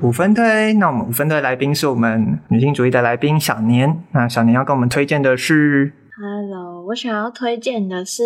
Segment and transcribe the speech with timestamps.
[0.00, 4.02] 五分队，那我们五分推来宾是我们女性主义的来宾小年。
[4.12, 8.22] 那小年要跟我们推荐的是，Hello，我想要推荐的是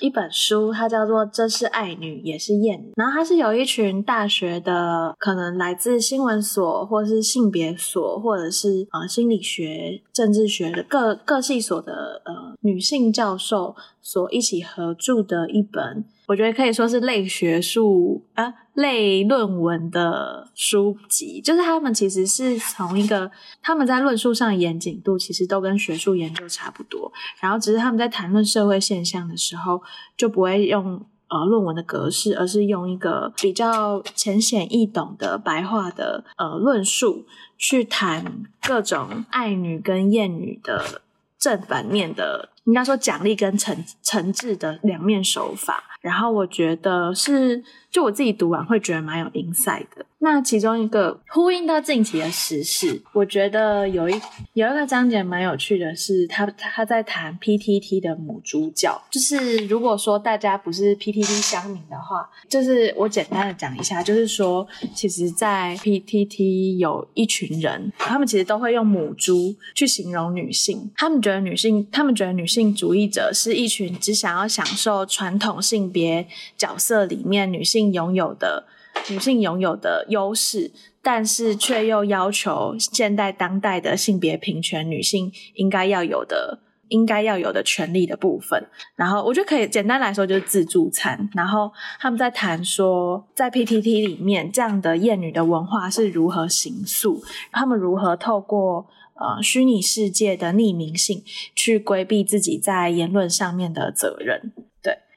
[0.00, 2.78] 一本书，它叫做《这是爱女，也是厌》。
[2.96, 16.04] 然后它是有一群大学的，可能来自新闻所，或是性别所，或者是呃心理学、政治学的各各系所的呃女性教授所一起合著的一本。
[16.28, 23.30] 我觉得可以说是类学术啊，类论文的书籍，就是他们其实是从一个
[23.62, 27.10] 他们在论述上严谨度其实都跟学术研究差不多，
[27.40, 29.82] 然后只是他们在谈论社会现象的时候
[30.18, 37.24] 就不会用呃论文的格式，而是用一个比较浅显易懂的白话的呃论述
[37.56, 41.00] 去谈各种爱女跟厌女的
[41.38, 42.50] 正反面的。
[42.64, 43.74] 应该说奖励跟惩
[44.04, 50.04] 惩治的两面手法，然后我觉得是，就我自己读完会觉得蛮有 insight 的。
[50.20, 54.20] 那其中一个呼应到近期的时事，我觉得有一
[54.54, 76.26] 有一个章节蛮有趣的是，他他在谈 PTT 的母猪教，就是如果说大家不是 PTT 乡民的话，就是我简单的讲一下，就是说，其实，在 PTT 有一群人，他们其实都会用母猪去形容女性，他们觉得女性，他们觉得女性主义者是一群只想要享受传统性别
[76.56, 78.66] 角色里面女性性拥有的。
[79.10, 88.66] 女性拥有的优势，但是却又要求现代当代的性别平权，女性应该要有的、应该要有的权利的部分。
[88.96, 91.30] 然后，我觉得可以简单来说就是自助餐。
[91.32, 97.22] 然后他们在谈说，在 PTT 里面这样的厌女的文化是如何形塑，
[97.52, 101.22] 他们如何透过呃虚拟世界的匿名性
[101.54, 104.52] 去规避自己在言论上面的责任。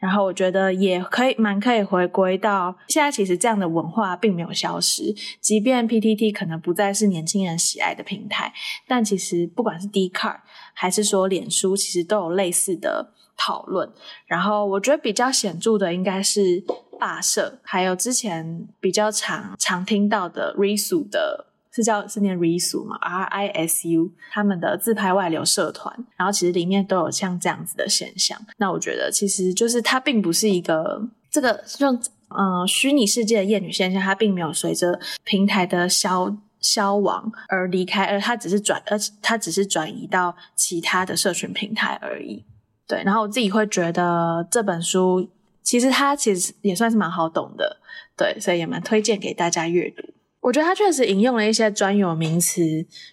[0.02, 8.52] 然后我觉得也可以蛮可以回归到现在，其实这样的文化并没有消失，即便 PTT 可能不再是年轻人喜爱的平台，
[8.88, 13.88] 但其实不管是 d c a r 还是说脸书，其实都有类似的讨论。
[14.26, 16.64] 然后我觉得比较显著的应该是
[17.00, 21.51] 霸社，还有之前比较常常听到的 Risu 的。
[21.74, 28.38] 是叫是念 Risu 嘛，R I S U，他们的自拍外流社团，然后其实里面都有像这样子的现象。
[28.58, 42.44] 那我觉得其实就是它并不是一个这个像呃虚拟世界的厌女现象，它并没有随着平台的消消亡而离开，而它只是转，而它只是转移到其他的社群平台而已。
[42.86, 45.30] 对，然后我自己会觉得这本书
[45.64, 47.78] 其实它其实也算是蛮好懂的，
[48.18, 50.11] 对，所以也蛮推荐给大家阅读。
[50.42, 52.62] 我觉得他确实引用了一些专有名词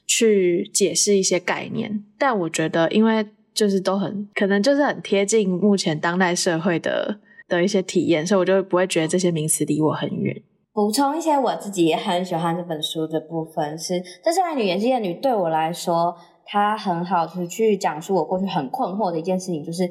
[0.06, 10.42] 去解释一些概念，但我觉得因为就是都很可能就是很贴近目前当代社会的的一些体验，所以我就不会觉得这些名词离我很远。
[10.72, 16.16] 补充一些我自己也很喜欢这本书的部分是，这是爱女也是厌女，对我来说，
[16.46, 19.82] 它很好去去讲述我过去很困惑的一件事情，就是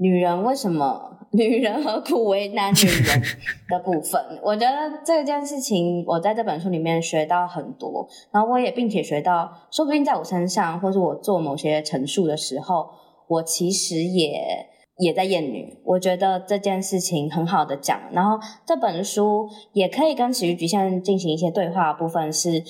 [0.00, 1.08] 女人为什么。
[1.32, 3.22] 女人何苦为难女人
[3.68, 12.84] 的部分， 我觉得这件事情我在这本书里面学到很多，然后我也并且学到，说不定在我身上，或是我做某些陈述的时候，
[13.28, 14.40] 我其实也
[14.98, 15.80] 也在厌女。
[15.84, 18.36] 我觉得这件事情很好的讲，然后
[18.66, 22.60] 这本书也可以跟始于局限进行一些对话的部分是，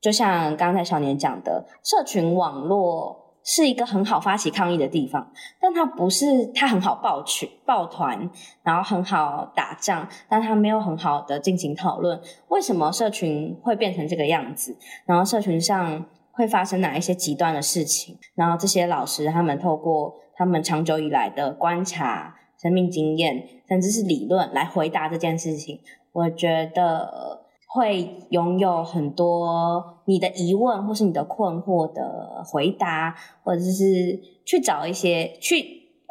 [0.00, 3.19] 就像刚才小年讲的，社群网络。
[3.42, 8.30] 是一个很好发起抗议的地方，但它不是，它很好抱群、抱团，
[8.62, 25.80] 然后很好打仗，但它没有很好的进行讨论，为什么社群会变成这个样子，然后社群上会发生哪一些极端的事情，然后这些老师他们透过他们长久以来的观察、生命经验，甚至是理论来回答这件事情，
[26.12, 27.39] 我觉得。
[27.72, 33.14] 会拥有很多你的疑问或是你的困惑的回答，
[33.44, 35.60] 或者是去找一些去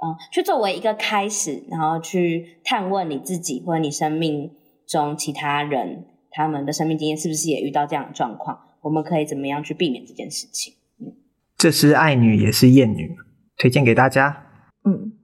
[0.01, 4.51] 嗯去作为一个开始，然后去探问你自己或者你生命
[4.87, 8.57] 中其他人他们的生命经验是不是也遇到这样的状况？
[8.81, 10.75] 我们可以怎么样去避免这件事情？
[11.01, 11.13] 嗯，
[11.57, 13.17] 这是爱女也是厌女，
[13.57, 14.45] 推荐给大家。
[14.85, 15.18] 嗯。